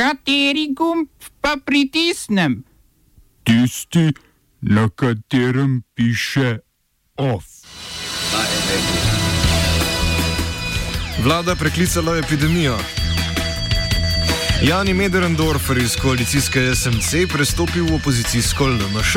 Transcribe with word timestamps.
Kateri 0.00 0.72
gumb 0.72 1.08
pa 1.40 1.56
pritisnem? 1.64 2.64
Tisti, 3.44 4.12
na 4.60 4.88
katerem 4.88 5.82
piše 5.94 6.58
OF. 7.16 7.44
Vlada 11.22 11.54
preklicala 11.54 12.16
epidemijo. 12.16 12.78
Jani 14.62 14.94
Mederendorfer 14.94 15.78
iz 15.78 15.96
koalicijske 15.96 16.74
SMC 16.74 17.28
prestopil 17.32 17.84
v 17.84 17.94
opozicijsko 17.94 18.66
LMŠ. 18.66 19.16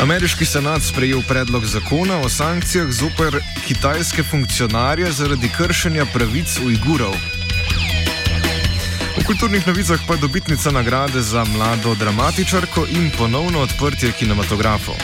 Ameriški 0.00 0.44
senat 0.44 0.82
sprejel 0.82 1.22
predlog 1.28 1.64
zakona 1.64 2.20
o 2.20 2.28
sankcijah 2.28 2.92
zoper 2.92 3.40
kitajske 3.66 4.22
funkcionarje 4.22 5.12
zaradi 5.12 5.48
kršenja 5.56 6.04
pravic 6.12 6.58
Ujgurov. 6.66 7.35
Kulturnih 9.26 9.66
novicah 9.66 10.00
pa 10.06 10.16
dobitnica 10.16 10.70
nagrade 10.70 11.20
za 11.22 11.44
mlado 11.44 11.94
dramatičarko 11.94 12.86
in 12.90 13.10
ponovno 13.18 13.60
odprtje 13.60 14.12
kinematografov. 14.12 14.94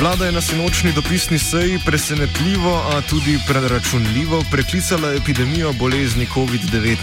Vlada 0.00 0.26
je 0.26 0.32
na 0.32 0.40
sinočni 0.40 0.92
dopisni 0.92 1.38
seji 1.38 1.78
presenetljivo, 1.86 2.74
a 2.92 3.00
tudi 3.00 3.38
preračunljivo 3.48 4.44
preklicala 4.50 5.14
epidemijo 5.14 5.72
bolezni 5.72 6.26
COVID-19. 6.34 6.96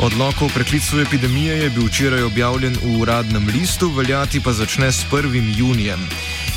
Odlok 0.00 0.42
o 0.42 0.48
preklicu 0.48 1.00
epidemije 1.00 1.58
je 1.58 1.70
bil 1.70 1.86
včeraj 1.86 2.22
objavljen 2.22 2.76
v 2.82 3.00
uradnem 3.00 3.46
listu, 3.46 3.90
veljati 3.90 4.40
pa 4.40 4.52
začne 4.52 4.92
s 4.92 5.06
1. 5.10 5.58
junijem. 5.58 6.08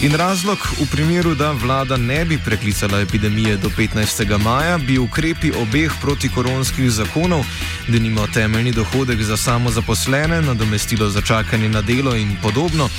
In 0.02 0.16
razlog, 0.16 0.58
v 0.80 0.86
primeru, 0.92 1.36
da 1.36 1.52
vlada 1.52 1.98
ne 1.98 2.26
bi 2.26 2.38
preklicala 2.38 3.00
epidemije 3.00 3.58
do 3.58 3.70
15. 3.70 4.38
maja, 4.38 4.78
bi 4.78 4.98
ukrepi 4.98 5.52
obeh 5.62 5.92
protikoronskih 6.02 6.91
zakonov, 6.91 7.46
da 7.88 8.00
nima 8.00 8.27
temeljni 8.27 8.72
dohodek 8.72 9.22
za 9.22 9.38
samozaposlene, 9.38 10.41
nadomestilo 10.41 11.10
za 11.10 11.22
čakanje 11.22 11.70
na 11.70 11.82
delo 11.82 12.16
in 12.16 12.35
podobno, 12.41 12.90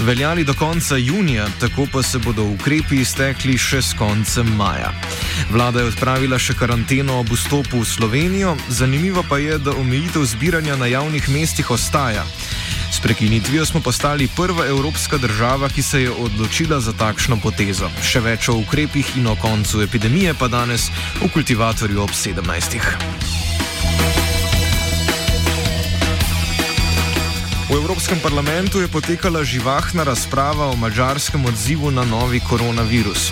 veljali 0.00 0.44
do 0.44 0.54
konca 0.54 0.96
junija, 0.96 1.46
tako 1.60 1.86
pa 1.92 2.02
se 2.02 2.18
bodo 2.18 2.44
ukrepi 2.44 3.00
iztekli 3.00 3.58
še 3.58 3.82
s 3.82 3.94
koncem 3.98 4.46
maja. 4.56 4.92
Vlada 5.50 5.80
je 5.80 5.92
odpravila 5.92 6.38
še 6.38 6.54
karanteno 6.54 7.20
ob 7.20 7.30
vstopu 7.32 7.80
v 7.80 7.86
Slovenijo, 7.86 8.56
zanimivo 8.68 9.24
pa 9.28 9.38
je, 9.38 9.58
da 9.58 9.76
omejitev 9.76 10.24
zbiranja 10.24 10.76
na 10.76 10.86
javnih 10.86 11.28
mestih 11.28 11.70
ostaja. 11.70 12.24
S 12.98 13.00
prekinitvijo 13.00 13.66
smo 13.66 13.80
postali 13.80 14.28
prva 14.36 14.66
evropska 14.66 15.16
država, 15.16 15.68
ki 15.68 15.82
se 15.82 16.02
je 16.02 16.10
odločila 16.10 16.80
za 16.80 16.92
takšno 16.92 17.36
potezo. 17.42 17.86
Še 18.02 18.18
več 18.20 18.48
o 18.50 18.56
ukrepih 18.58 19.12
in 19.20 19.26
o 19.30 19.36
koncu 19.38 19.84
epidemije 19.86 20.34
pa 20.34 20.48
danes 20.50 20.88
v 21.22 21.28
kultivatorju 21.30 22.02
ob 22.02 22.10
17. 22.10 22.74
V 27.70 27.76
Evropskem 27.78 28.18
parlamentu 28.18 28.82
je 28.82 28.90
potekala 28.90 29.44
živahna 29.44 30.02
razprava 30.02 30.66
o 30.66 30.76
mačarskem 30.76 31.46
odzivu 31.46 31.94
na 31.94 32.02
novi 32.04 32.40
koronavirus. 32.40 33.30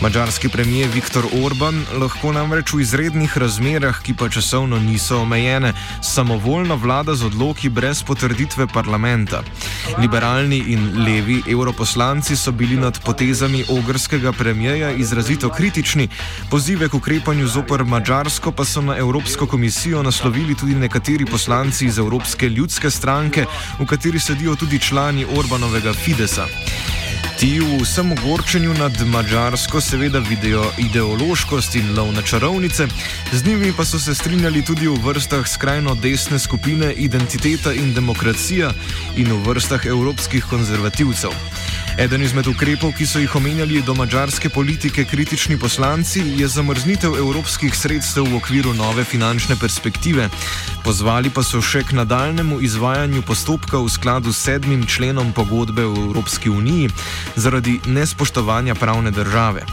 Mačarski 0.00 0.48
premijer 0.48 0.90
Viktor 0.94 1.24
Orban 1.44 1.84
lahko 2.00 2.32
namreč 2.32 2.72
v 2.74 2.82
izrednih 2.84 3.32
razmerah, 3.38 3.96
ki 4.04 4.12
pa 4.14 4.28
časovno 4.28 4.76
niso 4.78 5.22
omejene, 5.22 5.72
samovoljno 6.04 6.76
vlada 6.76 7.14
z 7.14 7.24
odloki 7.26 7.68
brez 7.68 8.02
potrditve 8.02 8.66
parlamenta. 8.66 9.40
Liberalni 9.98 10.58
in 10.58 11.04
levi 11.04 11.40
europoslanci 11.48 12.36
so 12.36 12.52
bili 12.52 12.76
nad 12.76 13.00
potezami 13.04 13.64
ogrskega 13.68 14.32
premijeja 14.32 14.90
izrazito 14.92 15.48
kritični, 15.48 16.08
pozive 16.50 16.88
k 16.88 16.94
ukrepanju 16.94 17.46
zoper 17.46 17.84
Mačarsko 17.84 18.52
pa 18.52 18.64
so 18.64 18.82
na 18.82 18.96
Evropsko 18.96 19.46
komisijo 19.46 20.02
naslovili 20.02 20.54
tudi 20.54 20.74
nekateri 20.74 21.24
poslanci 21.26 21.86
iz 21.86 21.98
Evropske 21.98 22.48
ljudske 22.48 22.90
stranke, 22.90 23.46
v 23.80 23.86
kateri 23.86 24.20
sedijo 24.20 24.56
tudi 24.56 24.78
člani 24.78 25.26
Orbanovega 25.36 25.92
Fidesa. 25.92 26.46
Ti 27.36 27.60
v 27.60 27.84
vsem 27.84 28.12
ogorčenju 28.12 28.74
nad 28.74 28.96
Mačarsko 29.06 29.80
seveda 29.80 30.18
vidijo 30.18 30.64
ideološkost 30.78 31.74
in 31.76 31.92
lov 31.92 32.12
na 32.16 32.22
čarovnice, 32.22 32.86
z 33.32 33.44
njimi 33.44 33.72
pa 33.76 33.84
so 33.84 33.98
se 33.98 34.14
strinjali 34.14 34.64
tudi 34.64 34.88
v 34.88 34.96
vrstah 35.04 35.44
skrajno 35.48 35.94
desne 35.94 36.38
skupine 36.38 36.92
Identiteta 36.92 37.72
in 37.72 37.92
demokracija 37.94 38.72
in 39.16 39.32
v 39.32 39.42
vrstah 39.48 39.84
evropskih 39.86 40.44
konzervativcev. 40.48 41.30
Eden 41.96 42.20
izmed 42.22 42.44
ukrepov, 42.46 42.90
ki 42.92 43.06
so 43.08 43.20
jih 43.22 43.34
omenjali 43.38 43.78
do 43.80 43.94
mačarske 43.96 44.50
politike 44.52 45.04
kritični 45.08 45.56
poslanci, 45.58 46.20
je 46.36 46.48
zamrznitev 46.48 47.16
evropskih 47.16 47.72
sredstev 47.72 48.28
v 48.28 48.36
okviru 48.36 48.74
nove 48.76 49.04
finančne 49.04 49.56
perspektive. 49.56 50.28
Pozvali 50.84 51.32
pa 51.32 51.40
so 51.40 51.62
še 51.64 51.80
k 51.88 51.96
nadaljnemu 51.96 52.60
izvajanju 52.60 53.24
postopka 53.24 53.80
v 53.80 53.88
skladu 53.88 54.32
s 54.32 54.44
sedmim 54.44 54.84
členom 54.84 55.32
pogodbe 55.32 55.88
v 55.88 56.04
Evropski 56.10 56.52
uniji 56.52 56.92
zaradi 57.36 57.80
nespoštovanja 57.88 58.76
pravne 58.76 59.10
države. 59.10 59.64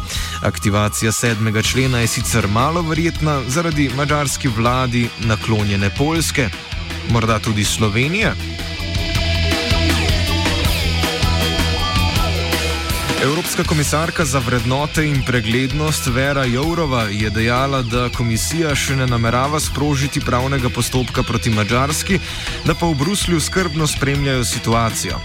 Aktivacija 0.48 1.12
sedmega 1.12 1.62
člena 1.62 2.00
je 2.00 2.08
sicer 2.08 2.48
malo 2.48 2.88
verjetna 2.88 3.42
zaradi 3.52 3.92
mačarski 4.00 4.48
vladi 4.48 5.10
naklonjene 5.28 5.92
Poljske, 6.00 6.50
morda 7.12 7.40
tudi 7.40 7.68
Slovenije. 7.68 8.53
Evropska 13.24 13.64
komisarka 13.64 14.26
za 14.26 14.40
vrednote 14.40 15.06
in 15.08 15.24
preglednost 15.24 16.08
Vera 16.08 16.46
Jourova 16.46 17.04
je 17.04 17.30
dejala, 17.30 17.80
da 17.82 18.10
komisija 18.10 18.74
še 18.76 18.98
ne 19.00 19.06
namerava 19.08 19.62
sprožiti 19.64 20.20
pravnega 20.20 20.68
postopka 20.70 21.24
proti 21.24 21.50
Mačarski, 21.50 22.20
da 22.68 22.76
pa 22.76 22.90
v 22.92 22.98
Bruslju 23.00 23.40
skrbno 23.40 23.88
spremljajo 23.88 24.44
situacijo. 24.44 25.22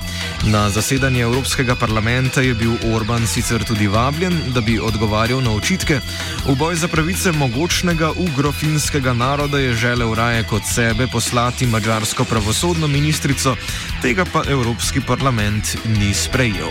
Na 0.46 0.70
zasedanje 0.70 1.24
Evropskega 1.26 1.74
parlamenta 1.74 2.40
je 2.40 2.54
bil 2.54 2.76
Orban 2.94 3.26
sicer 3.26 3.66
tudi 3.66 3.90
vabljen, 3.90 4.38
da 4.54 4.60
bi 4.60 4.78
odgovarjal 4.78 5.42
na 5.42 5.56
očitke. 5.58 5.98
V 6.46 6.54
boj 6.54 6.78
za 6.78 6.88
pravice 6.88 7.32
mogočnega 7.32 8.12
ugrofinskega 8.14 9.12
naroda 9.12 9.58
je 9.58 9.74
želel 9.74 10.14
raje 10.14 10.46
kot 10.46 10.62
sebe 10.70 11.10
poslati 11.10 11.66
mačarsko 11.66 12.24
pravosodno 12.24 12.86
ministrico, 12.86 13.56
tega 14.02 14.24
pa 14.32 14.46
Evropski 14.46 15.00
parlament 15.00 15.76
ni 15.98 16.14
sprejel. 16.14 16.70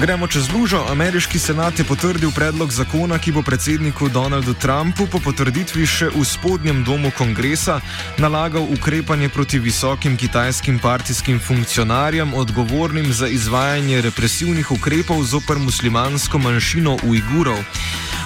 Gremo 0.00 0.26
čez 0.26 0.52
lužo. 0.52 0.84
Ameriški 0.90 1.38
senat 1.38 1.78
je 1.78 1.84
potrdil 1.84 2.30
predlog 2.30 2.70
zakona, 2.72 3.18
ki 3.18 3.32
bo 3.32 3.42
predsedniku 3.42 4.08
Donaldu 4.08 4.54
Trumpu 4.54 5.08
po 5.10 5.18
potrditvi 5.18 5.86
še 5.86 6.12
v 6.14 6.22
spodnjem 6.22 6.84
domu 6.86 7.10
kongresa 7.18 7.80
nalagal 8.22 8.62
ukrepanje 8.62 9.28
proti 9.28 9.58
visokim 9.58 10.14
kitajskim 10.16 10.78
partijskim 10.78 11.40
funkcionarjem, 11.42 12.30
odgovornim 12.34 13.10
za 13.12 13.26
izvajanje 13.26 14.00
represivnih 14.06 14.70
ukrepov 14.70 15.24
zoper 15.26 15.58
muslimansko 15.58 16.38
manjšino 16.38 16.98
Ujgurov. 17.02 17.58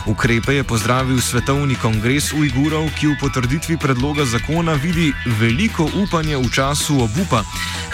Ukrepe 0.06 0.54
je 0.54 0.64
pozdravil 0.64 1.20
Svetovni 1.24 1.74
kongres 1.80 2.32
Ujgurov, 2.36 2.90
ki 3.00 3.14
v 3.14 3.18
potrditvi 3.20 3.80
predloga 3.80 4.28
zakona 4.28 4.76
vidi 4.76 5.12
veliko 5.40 5.88
upanje 5.94 6.36
v 6.36 6.52
času 6.52 7.00
obupa. 7.06 7.46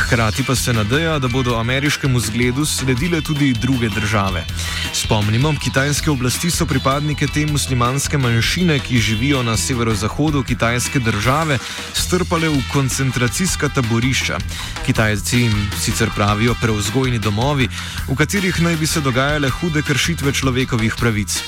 Hkrati 0.08 0.42
pa 0.42 0.54
se 0.56 0.72
nadeja, 0.72 1.18
da 1.18 1.28
bodo 1.28 1.58
ameriškemu 1.60 2.20
zgledu 2.20 2.64
sledile 2.66 3.20
tudi 3.20 3.52
druge 3.52 3.88
države. 3.88 4.44
Spomnimo, 4.92 5.52
kitajske 5.60 6.10
oblasti 6.10 6.50
so 6.50 6.66
pripadnike 6.66 7.26
te 7.26 7.46
muslimanske 7.46 8.18
manjšine, 8.18 8.78
ki 8.78 8.98
živijo 8.98 9.42
na 9.42 9.56
severozahodu 9.56 10.42
kitajske 10.42 10.98
države, 10.98 11.58
strpale 11.92 12.48
v 12.48 12.62
koncentracijska 12.72 13.68
taborišča. 13.68 14.38
Kitajci 14.86 15.40
jim 15.40 15.70
sicer 15.80 16.08
pravijo 16.16 16.54
preuzgojni 16.62 17.18
domovi, 17.18 17.68
v 18.08 18.16
katerih 18.16 18.62
naj 18.62 18.76
bi 18.76 18.86
se 18.86 19.00
dogajale 19.00 19.50
hude 19.50 19.82
kršitve 19.82 20.32
človekovih 20.32 20.96
pravic. 20.96 21.42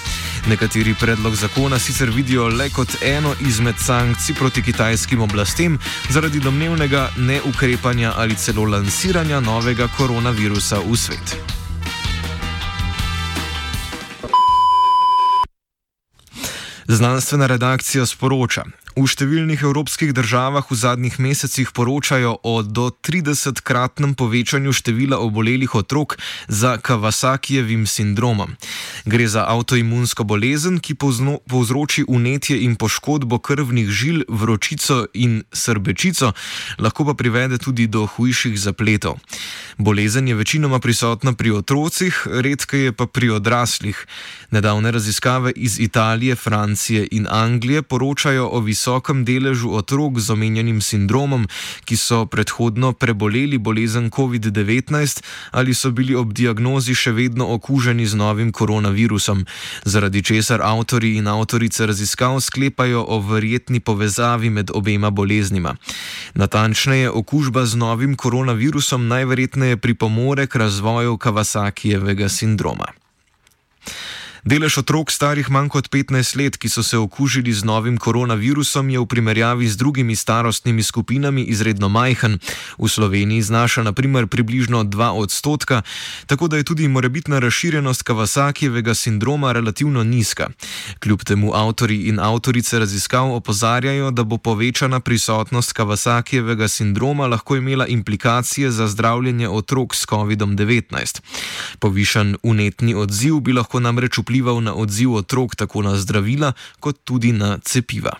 Nekateri 0.48 0.94
predlog 1.00 1.34
zakona 1.34 1.78
sicer 1.78 2.10
vidijo 2.10 2.48
le 2.48 2.70
kot 2.70 2.88
eno 3.02 3.34
izmed 3.40 3.74
sankcij 3.78 4.34
proti 4.34 4.62
kitajskim 4.62 5.20
oblastem 5.20 5.78
zaradi 6.10 6.40
domnevnega 6.40 7.08
neukrepanja 7.16 8.12
ali 8.16 8.34
celo 8.34 8.64
lansiranja 8.64 9.40
novega 9.40 9.88
koronavirusa 9.96 10.78
v 10.78 10.96
svet. 10.96 11.36
Znanstvena 16.88 17.46
redakcija 17.46 18.06
sporoča: 18.06 18.64
V 18.98 19.06
številnih 19.06 19.60
evropskih 19.62 20.10
državah 20.10 20.66
v 20.66 20.74
zadnjih 20.74 21.14
mesecih 21.22 21.68
poročajo 21.70 22.32
o 22.42 22.54
do 22.66 22.88
30-kratnem 22.90 24.16
povečanju 24.18 24.74
števila 24.74 25.20
obolelih 25.22 25.70
otrok 25.78 26.16
za 26.50 26.74
Kawasakijevim 26.74 27.86
sindromom. 27.86 28.56
Gre 29.06 29.28
za 29.30 29.46
avtoimunsko 29.46 30.26
bolezen, 30.26 30.80
ki 30.82 30.98
povzroči 30.98 32.02
unetje 32.08 32.58
in 32.58 32.74
poškodbo 32.74 33.38
krvnih 33.38 33.86
žil, 33.86 34.24
vročico 34.26 35.06
in 35.14 35.46
srbečico, 35.54 36.32
lahko 36.82 37.06
pa 37.06 37.14
privede 37.14 37.62
tudi 37.62 37.86
do 37.86 38.10
hujših 38.10 38.58
zapletov. 38.58 39.22
Bolezen 39.78 40.26
je 40.26 40.34
večinoma 40.34 40.82
prisotna 40.82 41.32
pri 41.38 41.54
otrocih, 41.62 42.26
redkeje 42.26 42.90
pa 42.92 43.06
pri 43.06 43.38
odraslih. 43.38 44.02
Nedavne 44.50 44.90
raziskave 44.90 45.54
iz 45.54 45.78
Italije, 45.78 46.34
Francije 46.34 47.06
in 47.14 47.30
Anglije 47.30 47.82
poročajo 47.86 48.50
o 48.50 48.58
visokem 48.58 48.79
visokem 48.80 49.28
deležu 49.28 49.76
otrok 49.76 50.16
z 50.16 50.32
omenjenim 50.32 50.80
sindromom, 50.80 51.44
ki 51.84 52.00
so 52.00 52.24
predhodno 52.24 52.96
preboleli 52.96 53.60
bolezen 53.60 54.08
COVID-19 54.08 55.20
ali 55.52 55.74
so 55.76 55.92
bili 55.92 56.16
ob 56.16 56.32
diagnozi 56.32 56.96
še 56.96 57.12
vedno 57.12 57.44
okuženi 57.52 58.08
z 58.08 58.16
novim 58.16 58.48
koronavirusom, 58.56 59.44
zaradi 59.84 60.24
česar 60.24 60.64
avtori 60.64 61.20
in 61.20 61.28
avtorice 61.28 61.84
raziskav 61.86 62.40
sklepajo 62.40 63.04
o 63.04 63.20
verjetni 63.20 63.84
povezavi 63.84 64.48
med 64.48 64.72
obema 64.72 65.10
boleznima. 65.10 65.76
Natančneje, 66.34 67.10
okužba 67.10 67.66
z 67.68 67.76
novim 67.76 68.16
koronavirusom 68.16 69.08
najverjetneje 69.12 69.76
pripomore 69.76 70.46
k 70.46 70.56
razvoju 70.56 71.20
Kawasakijevega 71.20 72.32
sindroma. 72.32 72.96
Delež 74.40 74.80
otrok 74.80 75.12
starih 75.12 75.50
manj 75.52 75.68
kot 75.68 75.92
15 75.92 76.36
let, 76.40 76.56
ki 76.56 76.68
so 76.72 76.80
se 76.82 76.96
okužili 76.96 77.52
z 77.52 77.64
novim 77.64 77.98
koronavirusom, 78.00 78.88
je 78.88 78.96
v 78.96 79.04
primerjavi 79.06 79.68
z 79.68 79.76
drugimi 79.76 80.16
starostnimi 80.16 80.82
skupinami 80.82 81.44
izredno 81.44 81.88
majhen. 81.92 82.38
V 82.80 82.88
Sloveniji 82.88 83.42
znaša 83.42 83.84
naprimer 83.84 84.26
približno 84.26 84.84
2 84.84 85.08
odstotka, 85.12 85.82
tako 86.26 86.48
da 86.48 86.56
je 86.56 86.64
tudi 86.64 86.88
morebitna 86.88 87.38
razširjenost 87.38 88.02
Kawasakijevega 88.02 88.94
sindroma 88.94 89.52
relativno 89.52 90.04
nizka. 90.04 90.48
Kljub 91.04 91.20
temu 91.24 91.52
avtori 91.54 92.08
in 92.08 92.20
avtorice 92.20 92.78
raziskav 92.78 93.34
opozarjajo, 93.34 94.10
da 94.10 94.24
bo 94.24 94.38
povečana 94.38 95.00
prisotnost 95.00 95.72
Kawasakijevega 95.72 96.68
sindroma 96.68 97.26
lahko 97.26 97.56
imela 97.56 97.86
implikacije 97.86 98.70
za 98.70 98.88
zdravljenje 98.88 99.48
otrok 99.48 99.94
s 99.94 100.06
COVID-19. 100.08 101.20
Povišan 101.78 102.36
unetni 102.42 102.94
odziv 102.94 103.40
bi 103.40 103.52
lahko 103.52 103.80
namreč 103.80 104.18
vplival 104.18 104.29
vplival 104.30 104.62
na 104.62 104.78
odziv 104.78 105.18
otrok 105.18 105.58
tako 105.58 105.82
na 105.82 105.98
zdravila, 105.98 106.52
kot 106.78 107.02
tudi 107.02 107.34
na 107.34 107.58
cepiva. 107.58 108.14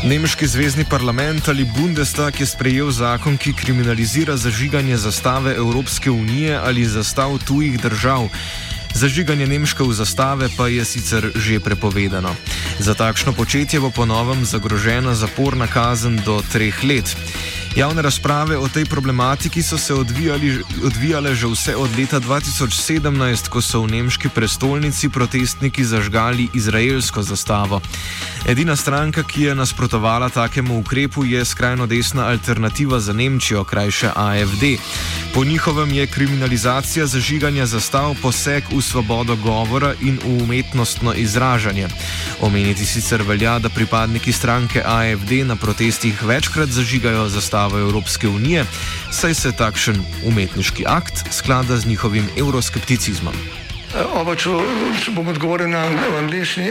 Nemški 0.00 0.46
zvezdni 0.46 0.84
parlament 0.88 1.48
ali 1.52 1.68
Bundestag 1.76 2.40
je 2.40 2.46
sprejel 2.48 2.88
zakon, 2.90 3.36
ki 3.36 3.52
kriminalizira 3.52 4.36
zažiganje 4.36 4.96
zastave 4.96 5.52
Evropske 5.54 6.10
unije 6.10 6.56
ali 6.56 6.88
zastav 6.88 7.36
tujih 7.44 7.76
držav. 7.80 8.28
Zažiganje 8.94 9.46
nemške 9.46 9.84
zastave 9.92 10.48
pa 10.56 10.68
je 10.68 10.84
sicer 10.84 11.30
že 11.36 11.60
prepovedano. 11.60 12.32
Za 12.78 12.94
takšno 12.94 13.32
početje 13.32 13.80
bo 13.80 13.90
ponovem 13.90 14.44
zagrožena 14.44 15.14
zaporna 15.14 15.66
kazen 15.66 16.16
do 16.24 16.40
treh 16.52 16.84
let. 16.84 17.16
Javne 17.76 18.02
razprave 18.02 18.58
o 18.58 18.68
tej 18.68 18.84
problematiki 18.84 19.62
so 19.62 19.78
se 19.78 19.94
odvijali, 19.94 20.62
odvijale 20.84 21.34
že 21.34 21.46
vse 21.46 21.76
od 21.76 21.90
leta 21.98 22.20
2017, 22.20 23.48
ko 23.48 23.62
so 23.62 23.82
v 23.82 23.90
nemški 23.90 24.28
prestolnici 24.28 25.08
protestniki 25.08 25.84
zažgali 25.84 26.48
izraelsko 26.54 27.22
zastavo. 27.22 27.80
Edina 28.46 28.76
stranka, 28.76 29.22
ki 29.22 29.42
je 29.42 29.54
nasprotovala 29.54 30.28
takemu 30.28 30.78
ukrepu, 30.78 31.24
je 31.24 31.44
skrajno 31.44 31.86
desna 31.86 32.26
alternativa 32.26 33.00
za 33.00 33.12
Nemčijo, 33.12 33.64
krajše 33.64 34.10
AFD. 34.16 34.64
Po 35.34 35.44
njihovem 35.44 35.92
je 35.92 36.06
kriminalizacija 36.06 37.06
zažiganja 37.06 37.66
zastav 37.66 38.14
poseg 38.22 38.64
v 38.72 38.82
svobodo 38.82 39.36
govora 39.36 39.94
in 40.00 40.18
v 40.24 40.42
umetnostno 40.42 41.14
izražanje. 41.14 41.88
Omeniti 42.40 42.84
sicer 42.86 43.22
velja, 43.22 43.58
da 43.58 43.68
pripadniki 43.68 44.32
stranke 44.32 44.82
AFD 44.86 45.46
na 45.46 45.56
protestih 45.56 46.22
večkrat 46.22 46.68
zažigajo 46.68 47.28
zastavo 47.28 47.59
Evropske 47.68 48.28
unije, 48.28 48.64
saj 49.12 49.34
se 49.34 49.52
takšen 49.52 50.00
umetniški 50.24 50.84
akt 50.86 51.24
sklada 51.32 51.76
z 51.76 51.86
njihovim 51.86 52.28
euroskepticizmom. 52.38 53.34
Oba, 54.14 54.36
če, 54.38 54.50
če 55.04 55.12
bom 55.12 55.28
odgovoril 55.28 55.68
na 55.68 55.84
angliški. 56.18 56.70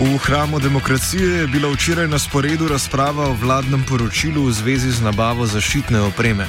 V 0.00 0.16
hramu 0.16 0.58
demokracije 0.58 1.40
je 1.40 1.46
bila 1.46 1.68
včeraj 1.68 2.08
na 2.08 2.18
sporedu 2.18 2.68
razprava 2.68 3.28
o 3.28 3.36
vladnem 3.36 3.84
poročilu 3.84 4.46
v 4.46 4.52
zvezi 4.52 4.92
z 4.96 5.04
nabavo 5.04 5.44
zaščitne 5.46 6.00
opreme. 6.00 6.46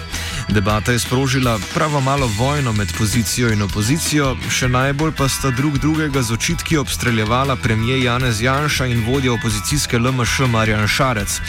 Debata 0.51 0.91
je 0.91 0.99
sprožila 0.99 1.59
pravo 1.73 2.01
malo 2.01 2.27
vojno 2.27 2.73
med 2.73 2.87
pozicijo 2.97 3.53
in 3.53 3.61
opozicijo, 3.61 4.33
še 4.51 4.67
najbolj 4.67 5.13
pa 5.15 5.29
sta 5.29 5.47
drug 5.55 5.77
drugega 5.79 6.21
z 6.21 6.33
očitki 6.35 6.77
obstreljevala 6.77 7.55
premijer 7.55 8.03
Janez 8.03 8.41
Janša 8.41 8.85
in 8.91 9.05
vodja 9.07 9.31
opozicijske 9.33 9.99
LMŠ 9.99 10.39
Marjan 10.51 10.87
Šarec. 10.87 11.39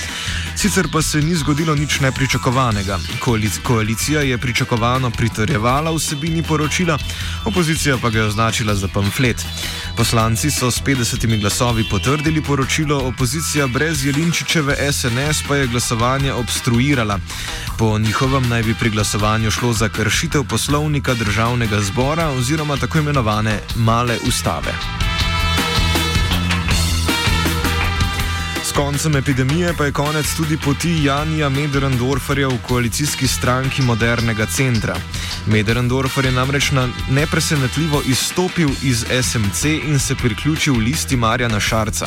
Sicer 0.57 0.87
pa 0.93 1.03
se 1.03 1.19
ni 1.19 1.35
zgodilo 1.35 1.75
nič 1.75 2.01
nepričakovanega. 2.01 2.99
Koalicija 3.63 4.21
je 4.23 4.39
pričakovano 4.39 5.11
pritorjevala 5.11 5.91
vsebini 5.91 6.43
poročila, 6.43 6.99
opozicija 7.45 7.99
pa 8.03 8.11
ga 8.11 8.19
je 8.19 8.25
označila 8.25 8.75
za 8.75 8.89
pamflet. 8.89 9.47
Poslanci 9.97 10.51
so 10.51 10.71
s 10.71 10.79
50 10.83 11.41
glasovi 11.41 11.85
potrdili 11.91 12.43
poročilo, 12.43 12.99
opozicija 12.99 13.67
brez 13.67 14.05
Jelinčičeve 14.05 14.93
SNS 14.93 15.43
pa 15.49 15.57
je 15.57 15.67
glasovanje 15.67 16.33
obstruirala. 16.33 17.19
Po 17.79 17.99
njihovem 17.99 18.49
naj 18.49 18.63
bi 18.63 18.75
pri 18.75 18.92
glasovanju 18.93 19.51
šlo 19.51 19.73
za 19.73 19.89
kršitev 19.89 20.45
poslovnika 20.45 21.15
državnega 21.15 21.81
zbora 21.81 22.29
oziroma 22.29 22.77
tako 22.77 22.99
imenovane 22.99 23.61
male 23.77 24.19
ustave. 24.29 24.73
S 28.65 28.73
koncem 28.73 29.17
epidemije 29.17 29.75
pa 29.79 29.85
je 29.85 29.93
konec 29.93 30.35
tudi 30.37 30.57
poti 30.57 31.05
Janja 31.05 31.49
Mederendorferja 31.49 32.49
v 32.49 32.59
koalicijski 32.69 33.29
stranki 33.29 33.83
modernega 33.83 34.47
centra. 34.47 34.97
Mederendorfer 35.47 36.25
je 36.25 36.33
namreč 36.33 36.71
na 36.71 36.89
nepresenetljivo 37.11 38.03
izstopil 38.07 38.69
iz 38.83 39.05
SMC 39.23 39.65
in 39.65 39.99
se 39.99 40.15
priključil 40.15 40.75
listi 40.75 41.17
Marjana 41.17 41.61
Šarca. 41.61 42.07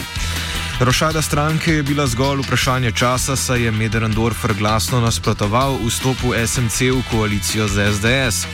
Rošada 0.79 1.21
stranke 1.21 1.71
je 1.71 1.83
bila 1.83 2.07
zgolj 2.07 2.41
vprašanje 2.43 2.91
časa, 2.91 3.35
saj 3.35 3.61
je 3.63 3.71
Mederendorfer 3.71 4.53
glasno 4.53 4.99
nasprotoval 5.01 5.77
vstopu 5.87 6.33
SMC 6.47 6.81
v 6.81 7.03
koalicijo 7.11 7.67
z 7.67 7.93
SDS. 7.93 8.45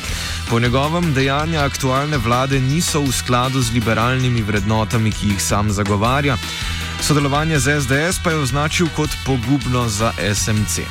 Po 0.50 0.60
njegovem 0.60 1.14
dejanja 1.14 1.66
aktualne 1.66 2.18
vlade 2.18 2.60
niso 2.60 3.02
v 3.02 3.12
skladu 3.12 3.62
z 3.62 3.74
liberalnimi 3.74 4.42
vrednotami, 4.42 5.12
ki 5.12 5.28
jih 5.28 5.42
sam 5.42 5.72
zagovarja. 5.72 6.38
Sodelovanje 7.02 7.60
z 7.60 7.82
SDS 7.82 8.22
pa 8.24 8.30
je 8.30 8.38
označil 8.38 8.88
kot 8.96 9.10
pogubno 9.26 9.90
za 9.90 10.14
SMC. 10.36 10.86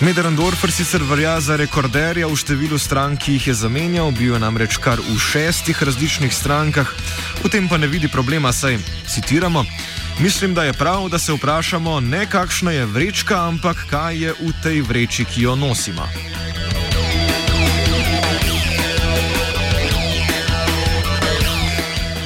Mederendorfer 0.00 0.72
sicer 0.72 1.02
verja 1.02 1.40
za 1.40 1.56
rekorderja 1.56 2.26
v 2.28 2.36
številu 2.36 2.78
strank, 2.78 3.20
ki 3.20 3.36
jih 3.36 3.46
je 3.46 3.54
zamenjal, 3.54 4.10
bil 4.10 4.34
je 4.34 4.40
namreč 4.40 4.80
kar 4.80 5.00
v 5.00 5.18
šestih 5.20 5.82
različnih 5.82 6.32
strankah, 6.32 6.88
v 7.44 7.48
tem 7.52 7.68
pa 7.68 7.76
ne 7.76 7.86
vidi 7.86 8.08
problema, 8.08 8.52
saj 8.52 8.80
citiramo. 9.08 9.64
Mislim, 10.20 10.54
da 10.54 10.64
je 10.64 10.72
prav, 10.72 11.08
da 11.08 11.18
se 11.18 11.32
vprašamo 11.32 12.00
ne 12.00 12.26
kakšna 12.26 12.72
je 12.72 12.86
vrečka, 12.86 13.48
ampak 13.48 13.76
kaj 13.90 14.22
je 14.24 14.32
v 14.32 14.52
tej 14.62 14.80
vreči, 14.80 15.24
ki 15.24 15.42
jo 15.42 15.56
nosimo. 15.56 16.08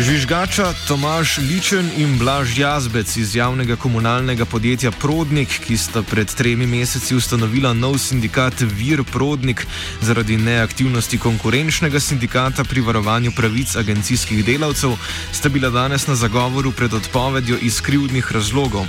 Žvižgača 0.00 0.72
Tomaš 0.88 1.38
Ličen 1.38 1.90
in 1.96 2.16
Blaž 2.18 2.58
Jazbec 2.58 3.16
iz 3.16 3.36
javnega 3.36 3.76
komunalnega 3.76 4.44
podjetja 4.48 4.90
Prodnik, 4.90 5.52
ki 5.60 5.76
sta 5.76 6.00
pred 6.02 6.24
tremi 6.24 6.64
meseci 6.66 7.12
ustanovila 7.14 7.74
nov 7.76 7.98
sindikat 8.00 8.64
Vir 8.64 9.04
Prodnik 9.04 9.66
zaradi 10.00 10.40
neaktivnosti 10.40 11.20
konkurenčnega 11.20 12.00
sindikata 12.00 12.64
pri 12.64 12.80
varovanju 12.80 13.36
pravic 13.36 13.76
agencijskih 13.76 14.40
delavcev, 14.44 14.96
sta 15.36 15.52
bila 15.52 15.68
danes 15.68 16.08
na 16.08 16.16
zagovoru 16.16 16.72
pred 16.72 16.96
odpovedjo 16.96 17.60
iz 17.60 17.84
krivdnih 17.84 18.32
razlogov. 18.32 18.88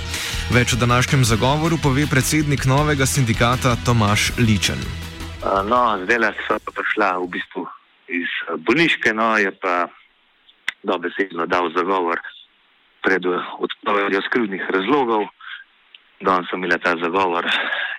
Več 0.50 0.72
o 0.72 0.76
današnjem 0.76 1.24
zagovoru 1.24 1.76
pove 1.82 2.06
predsednik 2.06 2.64
novega 2.64 3.06
sindikata 3.06 3.76
Tomaš 3.84 4.32
Ličen. 4.38 4.80
No, 5.44 6.00
zdaj 6.04 6.32
so 6.48 6.56
pa 6.64 6.72
prišla 6.72 7.18
v 7.20 7.34
bistvu 7.36 7.68
iz 8.08 8.30
bolniške, 8.64 9.12
no 9.12 9.36
je 9.36 9.52
pa 9.60 9.92
dobesedno 10.82 11.46
dal 11.46 11.70
zagovor 11.76 12.20
pred 13.02 13.22
odpovedjo 13.58 14.22
skrivnih 14.26 14.62
razlogov. 14.70 15.26
Danes 16.20 16.46
sem 16.50 16.58
imela 16.58 16.78
ta 16.78 16.94
zagovor, 17.02 17.46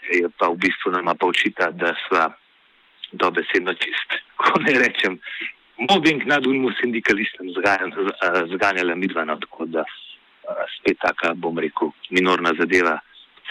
je 0.08 0.30
pa 0.40 0.48
v 0.48 0.56
bistvu 0.56 0.92
nama 0.96 1.16
pa 1.16 1.28
očita, 1.28 1.72
da 1.72 1.92
sva 2.08 2.32
dobesedno 3.12 3.74
čist, 3.76 4.16
ko 4.40 4.60
ne 4.64 4.80
rečem, 4.80 5.20
mobbing 5.90 6.24
nad 6.26 6.48
unmu 6.48 6.72
sindikalistom 6.80 7.52
zganjala 8.56 8.96
midvana, 8.96 9.36
tako 9.40 9.66
da 9.66 9.84
spet 10.78 10.98
taka, 11.04 11.34
bom 11.36 11.60
rekel, 11.60 11.92
minorna 12.12 12.56
zadeva. 12.60 13.00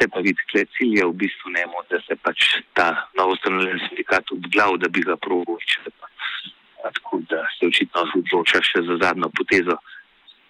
Se 0.01 0.09
pa 0.09 0.25
vidi, 0.25 0.41
da 0.55 0.65
cilj 0.73 0.99
je 0.99 1.05
v 1.05 1.13
bistvu 1.21 1.53
nemo, 1.53 1.85
da 1.91 2.01
se 2.01 2.17
pač 2.17 2.65
ta 2.73 3.11
novostanovljen 3.19 3.81
sindikat 3.89 4.33
obglav, 4.33 4.79
da 4.81 4.89
bi 4.89 5.05
ga 5.05 5.17
provočil 5.21 5.93
tako 6.83 7.21
da 7.29 7.47
se 7.63 7.71
očitno 7.71 8.03
odloča 8.19 8.59
še 8.67 8.83
za 8.83 8.99
zadnjo 8.99 9.31
potezo. 9.39 9.79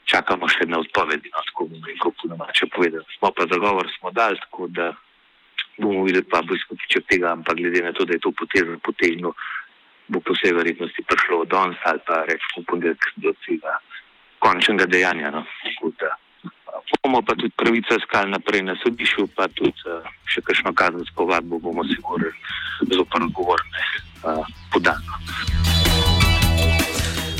Čakamo 0.08 0.48
še 0.50 0.66
na 0.66 0.80
odpovedi, 0.82 1.30
no, 1.30 1.42
tako 1.46 1.68
bomo 1.70 1.86
rekel, 1.86 2.10
po 2.18 2.28
domače 2.32 2.66
povedali. 2.74 3.04
Smo 3.18 3.30
pa 3.36 3.46
zagovor, 3.46 3.86
smo 3.98 4.10
dal, 4.10 4.34
tako 4.48 4.66
da 4.66 4.90
bomo 5.78 6.02
videli, 6.08 6.24
pa 6.26 6.42
bo 6.42 6.56
izkupiček 6.56 7.06
tega, 7.06 7.36
ampak 7.36 7.60
glede 7.60 7.84
na 7.84 7.92
to, 7.92 8.04
da 8.08 8.16
je 8.16 8.24
to 8.24 8.32
potezo 8.34 8.74
potegnil, 8.82 9.36
bo 10.08 10.18
po 10.20 10.34
vsej 10.34 10.56
verjetnosti 10.56 11.06
prišlo 11.06 11.44
od 11.44 11.52
danes 11.52 11.78
ali 11.86 12.02
pa 12.08 12.24
rečemo 12.26 12.64
ponedeljek 12.66 13.06
do 13.22 13.32
tega 13.46 13.78
končnega 14.42 14.88
dejanja. 14.90 15.30
No. 15.30 15.44
Bomo 16.98 17.22
pa 17.22 17.38
tudi 17.38 17.54
pravico 17.54 17.94
iskali 17.94 18.34
naprej 18.34 18.66
na 18.66 18.74
sodišču, 18.82 19.28
pa 19.36 19.46
tudi 19.54 19.86
uh, 19.86 20.02
še 20.26 20.42
kakšno 20.42 20.74
kazensko 20.74 21.30
vadbo 21.30 21.62
bomo 21.62 21.86
sigurno 21.86 22.34
zopr 22.90 23.22
odgovorne 23.22 23.86
uh, 24.26 24.42
podali. 24.42 24.61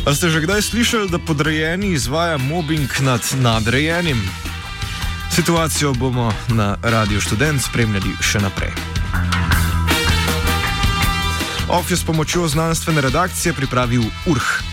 A 0.03 0.11
ste 0.11 0.35
že 0.35 0.43
kdaj 0.43 0.67
slišali, 0.67 1.07
da 1.07 1.23
podrejeni 1.23 1.95
izvaja 1.95 2.35
mobbing 2.39 2.91
nad 3.07 3.23
nadrejenim? 3.39 4.19
Situacijo 5.31 5.95
bomo 5.95 6.35
na 6.51 6.75
Radio 6.83 7.21
Student 7.21 7.63
spremljali 7.63 8.11
še 8.19 8.43
naprej. 8.43 8.75
Office 11.71 12.03
s 12.03 12.05
pomočjo 12.05 12.49
znanstvene 12.51 13.01
redakcije 13.01 13.55
pripravil 13.55 14.03
URH. 14.27 14.72